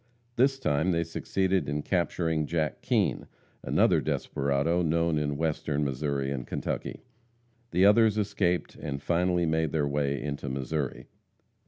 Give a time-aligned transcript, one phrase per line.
[0.35, 3.27] This time they succeeded in capturing Jack Kean,
[3.61, 7.03] another desperado, known in Western Missouri and Kentucky.
[7.69, 11.05] The others escaped, and finally made their way into Missouri.